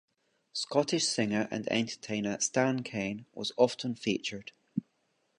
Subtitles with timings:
[0.53, 4.51] Scottish singer and entertainer Stan Kane was often featured.